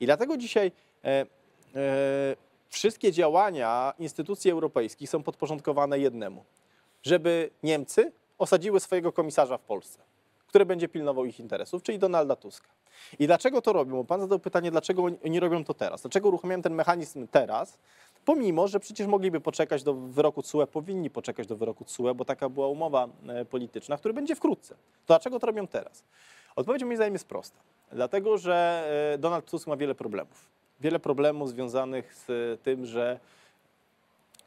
I 0.00 0.06
dlatego 0.06 0.36
dzisiaj 0.36 0.72
e, 1.04 1.26
e, 1.74 2.36
wszystkie 2.68 3.12
działania 3.12 3.94
instytucji 3.98 4.50
europejskich 4.50 5.10
są 5.10 5.22
podporządkowane 5.22 5.98
jednemu, 5.98 6.44
żeby 7.02 7.50
Niemcy 7.62 8.12
osadziły 8.38 8.80
swojego 8.80 9.12
komisarza 9.12 9.58
w 9.58 9.62
Polsce, 9.62 9.98
który 10.46 10.66
będzie 10.66 10.88
pilnował 10.88 11.24
ich 11.24 11.40
interesów, 11.40 11.82
czyli 11.82 11.98
Donalda 11.98 12.36
Tuska. 12.36 12.68
I 13.18 13.26
dlaczego 13.26 13.62
to 13.62 13.72
robią? 13.72 13.96
Bo 13.96 14.04
pan 14.04 14.20
zadał 14.20 14.38
pytanie, 14.38 14.70
dlaczego 14.70 15.04
oni 15.24 15.40
robią 15.40 15.64
to 15.64 15.74
teraz? 15.74 16.02
Dlaczego 16.02 16.28
uruchamiają 16.28 16.62
ten 16.62 16.74
mechanizm 16.74 17.26
teraz? 17.30 17.78
Pomimo, 18.24 18.68
że 18.68 18.80
przecież 18.80 19.06
mogliby 19.06 19.40
poczekać 19.40 19.82
do 19.82 19.94
wyroku 19.94 20.42
CUE, 20.42 20.66
powinni 20.66 21.10
poczekać 21.10 21.46
do 21.46 21.56
wyroku 21.56 21.84
CUE, 21.84 22.14
bo 22.14 22.24
taka 22.24 22.48
była 22.48 22.68
umowa 22.68 23.08
e, 23.28 23.44
polityczna, 23.44 23.96
który 23.96 24.14
będzie 24.14 24.36
wkrótce. 24.36 24.74
To 24.74 25.06
dlaczego 25.06 25.40
to 25.40 25.46
robią 25.46 25.66
teraz? 25.66 26.04
Odpowiedź 26.56 26.84
moim 26.84 26.96
zdaniem 26.96 27.12
jest 27.12 27.28
prosta. 27.28 27.58
Dlatego, 27.92 28.38
że 28.38 28.86
e, 29.14 29.18
Donald 29.18 29.50
Tusk 29.50 29.66
ma 29.66 29.76
wiele 29.76 29.94
problemów. 29.94 30.46
Wiele 30.80 30.98
problemów 30.98 31.48
związanych 31.48 32.14
z 32.14 32.60
tym, 32.62 32.86
że 32.86 33.20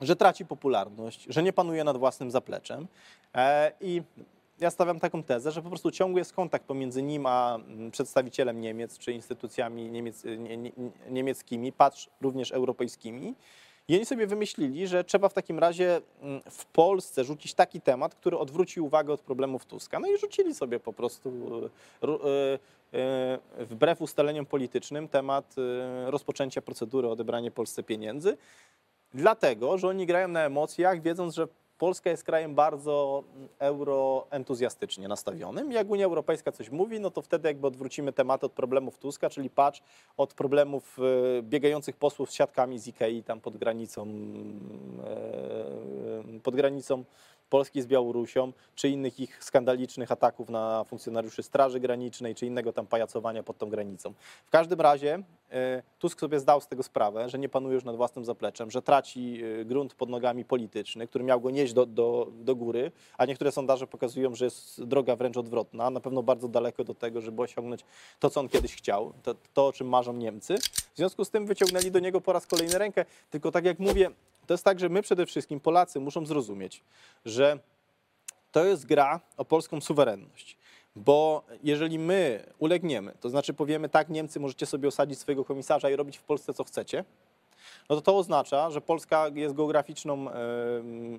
że 0.05 0.15
traci 0.15 0.45
popularność, 0.45 1.25
że 1.29 1.43
nie 1.43 1.53
panuje 1.53 1.83
nad 1.83 1.98
własnym 1.98 2.31
zapleczem. 2.31 2.88
E, 3.36 3.72
I 3.81 4.01
ja 4.60 4.69
stawiam 4.69 5.00
taką 5.00 5.24
tezę, 5.24 5.51
że 5.51 5.62
po 5.62 5.69
prostu 5.69 5.91
ciągły 5.91 6.22
jest 6.22 6.33
kontakt 6.33 6.65
pomiędzy 6.65 7.03
nim 7.03 7.25
a 7.25 7.55
mm, 7.55 7.91
przedstawicielem 7.91 8.62
Niemiec 8.62 8.98
czy 8.98 9.12
instytucjami 9.12 9.91
niemiec, 9.91 10.24
nie, 10.24 10.57
nie, 10.57 10.72
niemieckimi, 11.10 11.72
patrz 11.72 12.10
również 12.22 12.51
europejskimi. 12.51 13.36
I 13.88 13.95
oni 13.95 14.05
sobie 14.05 14.27
wymyślili, 14.27 14.88
że 14.88 15.03
trzeba 15.03 15.29
w 15.29 15.33
takim 15.33 15.60
razie 15.60 16.01
mm, 16.22 16.41
w 16.50 16.65
Polsce 16.65 17.24
rzucić 17.24 17.53
taki 17.53 17.81
temat, 17.81 18.15
który 18.15 18.38
odwróci 18.38 18.81
uwagę 18.81 19.13
od 19.13 19.22
problemów 19.22 19.65
Tuska. 19.65 20.00
No 20.00 20.07
i 20.07 20.17
rzucili 20.17 20.55
sobie 20.55 20.79
po 20.79 20.93
prostu 20.93 21.31
e, 22.03 22.07
e, 22.07 22.60
e, 23.60 23.65
wbrew 23.65 24.01
ustaleniom 24.01 24.45
politycznym 24.45 25.07
temat 25.07 25.55
e, 25.57 26.12
rozpoczęcia 26.12 26.62
procedury 26.62 27.07
odebranie 27.10 27.51
Polsce 27.51 27.83
pieniędzy. 27.83 28.38
Dlatego, 29.13 29.77
że 29.77 29.88
oni 29.88 30.05
grają 30.05 30.27
na 30.27 30.46
emocjach, 30.46 31.01
wiedząc, 31.01 31.36
że 31.36 31.48
Polska 31.77 32.10
jest 32.10 32.24
krajem 32.24 32.55
bardzo 32.55 33.24
euroentuzjastycznie 33.60 35.08
nastawionym. 35.08 35.72
Jak 35.72 35.89
Unia 35.89 36.05
Europejska 36.05 36.51
coś 36.51 36.70
mówi, 36.70 37.00
no 37.00 37.12
to 37.12 37.22
wtedy 37.22 37.48
jakby 37.48 37.67
odwrócimy 37.67 38.13
temat 38.13 38.43
od 38.43 38.51
problemów 38.51 38.98
Tuska, 38.98 39.29
czyli 39.29 39.50
patrz 39.50 39.82
od 40.17 40.34
problemów 40.34 41.00
e, 41.00 41.41
biegających 41.41 41.96
posłów 41.96 42.32
z 42.32 42.34
siatkami 42.34 42.79
z 42.79 42.88
Ikei 42.88 43.24
tam 43.24 43.41
pod 43.41 43.58
granicą, 43.58 44.08
e, 46.36 46.39
pod 46.39 46.55
granicą 46.55 47.03
Polski 47.50 47.82
z 47.82 47.88
Białorusią, 47.88 48.54
czy 48.76 48.90
innych 48.90 49.20
ich 49.20 49.44
skandalicznych 49.44 50.12
ataków 50.12 50.50
na 50.50 50.84
funkcjonariuszy 50.84 51.44
Straży 51.44 51.80
Granicznej, 51.80 52.36
czy 52.36 52.46
innego 52.46 52.74
tam 52.74 52.88
pajacowania 52.88 53.44
pod 53.44 53.58
tą 53.58 53.70
granicą. 53.70 54.14
W 54.46 54.50
każdym 54.50 54.82
razie 54.82 55.24
e, 55.52 55.84
Tusk 56.00 56.20
sobie 56.20 56.40
zdał 56.40 56.62
z 56.62 56.68
tego 56.68 56.84
sprawę, 56.84 57.30
że 57.30 57.40
nie 57.40 57.50
panuje 57.50 57.76
już 57.76 57.84
nad 57.84 57.96
własnym 57.96 58.26
zapleczem, 58.26 58.72
że 58.72 58.82
traci 58.82 59.42
e, 59.62 59.66
grunt 59.66 59.94
pod 59.94 60.10
nogami 60.10 60.46
polityczny, 60.46 61.08
który 61.08 61.24
miał 61.24 61.42
go 61.42 61.52
nieść 61.52 61.74
do, 61.74 61.86
do, 61.86 62.28
do 62.32 62.56
góry, 62.56 62.92
a 63.18 63.26
niektóre 63.26 63.52
sondaże 63.52 63.88
pokazują, 63.88 64.36
że 64.36 64.46
jest 64.46 64.84
droga 64.84 65.16
wręcz 65.16 65.38
odwrotna, 65.38 65.90
na 65.90 66.00
pewno 66.00 66.24
bardzo 66.24 66.48
daleko 66.48 66.84
do 66.84 66.94
tego, 66.96 67.22
żeby 67.22 67.42
osiągnąć 67.42 67.86
to, 68.20 68.30
co 68.30 68.40
on 68.40 68.50
kiedyś 68.50 68.76
chciał, 68.76 69.14
to, 69.24 69.36
to 69.54 69.68
o 69.68 69.74
czym 69.74 69.88
marzą 69.88 70.14
Niemcy. 70.14 70.56
W 70.94 70.98
związku 70.98 71.26
z 71.26 71.30
tym 71.30 71.46
wyciągnęli 71.46 71.92
do 71.92 72.00
niego 72.00 72.22
po 72.22 72.34
raz 72.34 72.48
kolejny 72.48 72.78
rękę, 72.78 73.06
tylko 73.30 73.52
tak 73.52 73.66
jak 73.66 73.80
mówię, 73.80 74.12
to 74.48 74.54
jest 74.54 74.64
tak, 74.64 74.80
że 74.80 74.90
my 74.90 75.02
przede 75.02 75.26
wszystkim, 75.26 75.60
Polacy, 75.60 76.00
muszą 76.00 76.26
zrozumieć, 76.26 76.84
że 77.26 77.60
to 78.52 78.66
jest 78.66 78.86
gra 78.86 79.20
o 79.38 79.46
polską 79.46 79.82
suwerenność. 79.82 80.58
Bo 80.96 81.44
jeżeli 81.64 82.00
my 82.00 82.44
ulegniemy, 82.60 83.14
to 83.20 83.30
znaczy 83.30 83.54
powiemy 83.54 83.90
tak, 83.90 84.10
Niemcy 84.10 84.40
możecie 84.40 84.66
sobie 84.66 84.88
osadzić 84.88 85.20
swojego 85.20 85.46
komisarza 85.46 85.90
i 85.90 85.96
robić 85.96 86.18
w 86.18 86.24
Polsce 86.24 86.54
co 86.54 86.64
chcecie, 86.64 87.06
no 87.90 87.96
to 87.96 88.02
to 88.02 88.18
oznacza, 88.18 88.72
że 88.72 88.82
Polska 88.82 89.28
jest 89.34 89.56
geograficzną, 89.56 90.26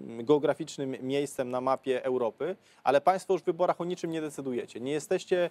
geograficznym 0.04 0.97
miejscem 1.02 1.50
na 1.50 1.61
mapie 1.61 2.04
Europy, 2.04 2.57
ale 2.85 3.00
Państwo 3.00 3.33
już 3.33 3.43
w 3.43 3.45
wyborach 3.45 3.81
o 3.81 3.85
niczym 3.85 4.11
nie 4.11 4.21
decydujecie. 4.21 4.81
Nie 4.81 4.93
jesteście 4.93 5.50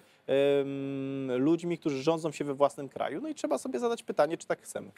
ludźmi, 1.28 1.78
którzy 1.78 2.02
rządzą 2.02 2.32
się 2.32 2.44
we 2.44 2.54
własnym 2.54 2.88
kraju. 2.88 3.20
No 3.20 3.28
i 3.28 3.34
trzeba 3.34 3.58
sobie 3.58 3.78
zadać 3.78 4.02
pytanie, 4.02 4.38
czy 4.38 4.46
tak 4.46 4.62
chcemy. 4.62 4.90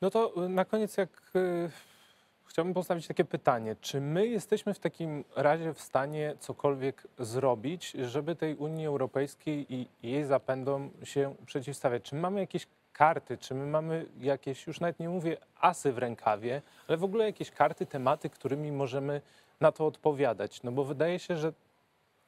No 0.00 0.10
to 0.10 0.44
y, 0.44 0.48
na 0.48 0.64
koniec, 0.64 0.96
jak 0.96 1.08
y, 1.36 1.70
chciałbym 2.46 2.74
postawić 2.74 3.06
takie 3.06 3.24
pytanie, 3.24 3.76
czy 3.80 4.00
my 4.00 4.26
jesteśmy 4.26 4.74
w 4.74 4.78
takim 4.78 5.24
razie 5.36 5.74
w 5.74 5.80
stanie 5.80 6.34
cokolwiek 6.40 7.06
zrobić, 7.18 7.90
żeby 7.90 8.36
tej 8.36 8.54
Unii 8.54 8.86
Europejskiej 8.86 9.74
i 9.74 9.88
jej 10.02 10.24
zapędom 10.24 10.90
się 11.02 11.34
przeciwstawiać? 11.46 12.02
Czy 12.02 12.14
my 12.14 12.20
mamy 12.20 12.40
jakieś 12.40 12.66
karty, 12.92 13.38
czy 13.38 13.54
my 13.54 13.66
mamy 13.66 14.06
jakieś, 14.20 14.66
już 14.66 14.80
nawet 14.80 15.00
nie 15.00 15.08
mówię 15.08 15.36
asy 15.60 15.92
w 15.92 15.98
rękawie, 15.98 16.62
ale 16.88 16.98
w 16.98 17.04
ogóle 17.04 17.24
jakieś 17.24 17.50
karty, 17.50 17.86
tematy, 17.86 18.30
którymi 18.30 18.72
możemy 18.72 19.20
na 19.60 19.72
to 19.72 19.86
odpowiadać? 19.86 20.62
No 20.62 20.72
bo 20.72 20.84
wydaje 20.84 21.18
się, 21.18 21.36
że 21.36 21.52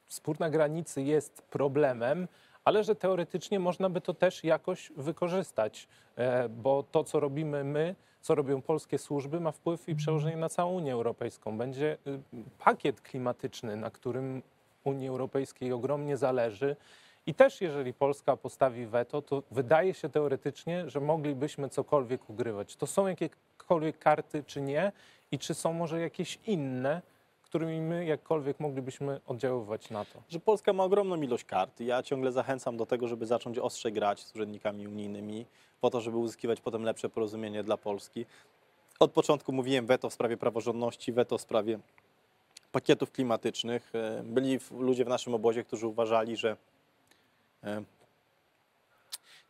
spór 0.07 0.39
na 0.39 0.49
granicy 0.49 1.01
jest 1.01 1.41
problemem, 1.41 2.27
ale 2.65 2.83
że 2.83 2.95
teoretycznie 2.95 3.59
można 3.59 3.89
by 3.89 4.01
to 4.01 4.13
też 4.13 4.43
jakoś 4.43 4.91
wykorzystać, 4.97 5.87
e, 6.15 6.49
bo 6.49 6.83
to, 6.83 7.03
co 7.03 7.19
robimy 7.19 7.63
my, 7.63 7.95
co 8.21 8.35
robią 8.35 8.61
polskie 8.61 8.97
służby, 8.97 9.39
ma 9.39 9.51
wpływ 9.51 9.89
i 9.89 9.95
przełożenie 9.95 10.37
na 10.37 10.49
całą 10.49 10.73
Unię 10.73 10.93
Europejską. 10.93 11.57
Będzie 11.57 11.97
y, 12.07 12.19
pakiet 12.59 13.01
klimatyczny, 13.01 13.75
na 13.75 13.89
którym 13.91 14.41
Unii 14.83 15.07
Europejskiej 15.07 15.73
ogromnie 15.73 16.17
zależy. 16.17 16.75
I 17.25 17.33
też 17.33 17.61
jeżeli 17.61 17.93
Polska 17.93 18.37
postawi 18.37 18.85
weto, 18.85 19.21
to 19.21 19.43
wydaje 19.51 19.93
się 19.93 20.09
teoretycznie, 20.09 20.89
że 20.89 20.99
moglibyśmy 20.99 21.69
cokolwiek 21.69 22.29
ugrywać. 22.29 22.75
To 22.75 22.87
są 22.87 23.07
jakiekolwiek 23.07 23.99
karty, 23.99 24.43
czy 24.43 24.61
nie? 24.61 24.91
I 25.31 25.39
czy 25.39 25.53
są 25.53 25.73
może 25.73 25.99
jakieś 25.99 26.39
inne, 26.47 27.01
którymi 27.51 27.81
my 27.81 28.05
jakkolwiek 28.05 28.59
moglibyśmy 28.59 29.21
oddziaływać 29.27 29.89
na 29.89 30.05
to? 30.05 30.21
że 30.29 30.39
Polska 30.39 30.73
ma 30.73 30.83
ogromną 30.83 31.21
ilość 31.21 31.43
kart. 31.43 31.79
Ja 31.79 32.03
ciągle 32.03 32.31
zachęcam 32.31 32.77
do 32.77 32.85
tego, 32.85 33.07
żeby 33.07 33.25
zacząć 33.25 33.59
ostrzej 33.59 33.93
grać 33.93 34.19
z 34.23 34.35
urzędnikami 34.35 34.87
unijnymi, 34.87 35.45
po 35.81 35.89
to, 35.89 36.01
żeby 36.01 36.17
uzyskiwać 36.17 36.61
potem 36.61 36.83
lepsze 36.83 37.09
porozumienie 37.09 37.63
dla 37.63 37.77
Polski. 37.77 38.25
Od 38.99 39.11
początku 39.11 39.51
mówiłem 39.51 39.85
weto 39.85 40.09
w 40.09 40.13
sprawie 40.13 40.37
praworządności, 40.37 41.11
weto 41.11 41.37
w 41.37 41.41
sprawie 41.41 41.79
pakietów 42.71 43.11
klimatycznych. 43.11 43.91
E, 43.95 44.23
Byli 44.23 44.59
ludzie 44.79 45.05
w 45.05 45.09
naszym 45.09 45.33
obozie, 45.33 45.63
którzy 45.63 45.87
uważali, 45.87 46.37
że 46.37 46.57
e, 47.63 47.83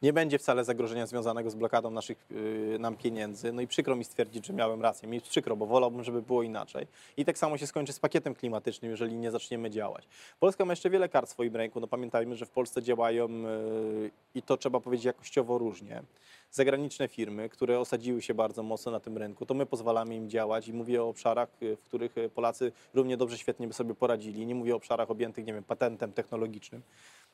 nie 0.02 0.14
będzie 0.14 0.40
wcale 0.40 0.64
zagrożenia 0.64 1.06
związanego 1.06 1.50
z 1.50 1.56
blokadą 1.56 1.92
naszych 1.92 2.26
y, 2.32 2.78
nam 2.80 2.96
pieniędzy. 2.96 3.54
No 3.54 3.62
i 3.62 3.68
przykro 3.68 3.96
mi 3.96 4.04
stwierdzić, 4.04 4.46
że 4.46 4.54
miałem 4.54 4.82
rację. 4.82 5.10
Mi 5.10 5.22
przykro, 5.22 5.56
bo 5.56 5.66
wolałbym, 5.66 6.04
żeby 6.04 6.22
było 6.22 6.44
inaczej. 6.44 6.88
I 7.18 7.26
tak 7.26 7.38
samo 7.38 7.58
się 7.58 7.68
skończy 7.68 7.94
z 7.94 8.00
pakietem 8.00 8.36
klimatycznym, 8.36 8.92
jeżeli 8.92 9.16
nie 9.16 9.32
zaczniemy 9.32 9.70
działać. 9.70 10.08
Polska 10.40 10.66
ma 10.66 10.72
jeszcze 10.72 10.90
wiele 10.90 11.10
kart 11.10 11.28
w 11.28 11.32
swoim 11.32 11.56
ręku. 11.56 11.80
No 11.80 11.88
pamiętajmy, 11.88 12.36
że 12.36 12.46
w 12.46 12.50
Polsce 12.50 12.84
działają 12.84 13.28
y, 13.28 14.12
i 14.36 14.42
to 14.42 14.58
trzeba 14.58 14.80
powiedzieć 14.80 15.06
jakościowo 15.06 15.58
różnie. 15.58 16.04
Zagraniczne 16.52 17.08
firmy, 17.08 17.50
które 17.50 17.80
osadziły 17.80 18.22
się 18.22 18.34
bardzo 18.34 18.64
mocno 18.64 18.92
na 18.92 19.00
tym 19.00 19.18
rynku, 19.18 19.46
to 19.46 19.54
my 19.54 19.66
pozwalamy 19.66 20.16
im 20.16 20.30
działać 20.30 20.68
i 20.68 20.74
mówię 20.74 21.04
o 21.04 21.10
obszarach, 21.10 21.50
y, 21.62 21.76
w 21.76 21.84
których 21.84 22.18
y, 22.18 22.30
Polacy 22.30 22.72
równie 22.94 23.18
dobrze, 23.18 23.38
świetnie 23.38 23.68
by 23.68 23.74
sobie 23.74 23.96
poradzili. 23.96 24.46
Nie 24.46 24.56
mówię 24.56 24.74
o 24.74 24.78
obszarach 24.78 25.12
objętych, 25.12 25.46
nie 25.46 25.54
wiem, 25.54 25.64
patentem 25.64 26.14
technologicznym 26.14 26.82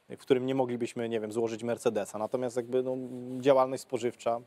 w 0.10 0.18
którym 0.18 0.46
nie 0.46 0.56
moglibyśmy, 0.56 1.10
nie 1.10 1.20
wiem, 1.20 1.32
złożyć 1.32 1.64
Mercedesa. 1.64 2.18
Natomiast 2.18 2.58
jakby 2.58 2.84
no, 2.84 2.98
działalność 3.40 3.84
spożywcza, 3.84 4.42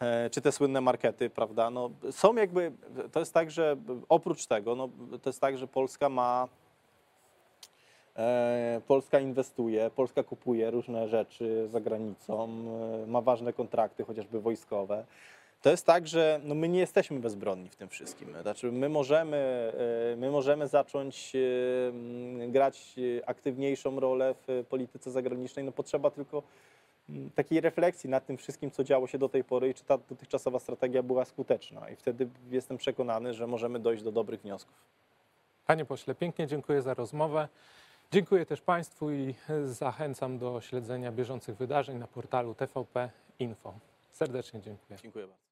e, 0.00 0.30
czy 0.30 0.40
te 0.40 0.52
słynne 0.52 0.80
markety, 0.80 1.30
prawda, 1.30 1.70
no, 1.70 1.90
są 2.10 2.34
jakby, 2.34 2.72
to 3.12 3.20
jest 3.20 3.34
tak, 3.34 3.50
że 3.50 3.76
oprócz 4.08 4.46
tego, 4.46 4.74
no, 4.74 4.88
to 5.22 5.30
jest 5.30 5.40
tak, 5.40 5.58
że 5.58 5.66
Polska 5.66 6.08
ma, 6.08 6.48
Polska 8.86 9.20
inwestuje, 9.20 9.90
Polska 9.96 10.22
kupuje 10.22 10.70
różne 10.70 11.08
rzeczy 11.08 11.68
za 11.72 11.80
granicą, 11.80 12.48
e, 13.04 13.06
ma 13.06 13.20
ważne 13.20 13.52
kontrakty, 13.52 14.04
chociażby 14.04 14.40
wojskowe. 14.40 15.04
To 15.62 15.70
jest 15.70 15.86
tak, 15.86 16.08
że 16.08 16.40
no 16.44 16.54
my 16.54 16.68
nie 16.68 16.78
jesteśmy 16.78 17.20
bezbronni 17.20 17.68
w 17.68 17.76
tym 17.76 17.88
wszystkim. 17.88 18.28
Znaczy 18.42 18.72
my 18.72 18.88
możemy, 18.88 19.36
e, 20.12 20.16
my 20.16 20.30
możemy 20.30 20.68
zacząć 20.68 21.32
e, 21.36 22.48
grać 22.48 22.94
e, 23.18 23.28
aktywniejszą 23.28 24.00
rolę 24.00 24.34
w 24.48 24.64
polityce 24.68 25.10
zagranicznej. 25.10 25.64
No 25.64 25.72
potrzeba 25.72 26.10
tylko 26.10 26.42
takiej 27.34 27.60
refleksji 27.60 28.10
nad 28.10 28.26
tym 28.26 28.36
wszystkim, 28.36 28.70
co 28.70 28.84
działo 28.84 29.06
się 29.06 29.18
do 29.18 29.28
tej 29.28 29.44
pory 29.44 29.68
i 29.68 29.74
czy 29.74 29.84
ta 29.84 29.98
dotychczasowa 29.98 30.58
strategia 30.58 31.02
była 31.02 31.24
skuteczna. 31.24 31.90
I 31.90 31.96
wtedy 31.96 32.28
jestem 32.50 32.78
przekonany, 32.78 33.34
że 33.34 33.46
możemy 33.46 33.78
dojść 33.78 34.02
do 34.02 34.12
dobrych 34.12 34.40
wniosków. 34.40 34.74
Panie 35.66 35.84
pośle, 35.84 36.14
pięknie 36.14 36.46
dziękuję 36.46 36.82
za 36.82 36.94
rozmowę. 36.94 37.48
Dziękuję 38.12 38.46
też 38.46 38.60
Państwu 38.60 39.10
i 39.10 39.34
zachęcam 39.64 40.38
do 40.38 40.60
śledzenia 40.60 41.12
bieżących 41.12 41.56
wydarzeń 41.56 41.98
na 41.98 42.06
portalu 42.06 42.54
TVP 42.54 43.10
Info. 43.38 43.74
Serdecznie 44.12 44.60
dziękuję. 44.60 44.98
Dziękuję 45.02 45.26
bardzo. 45.26 45.49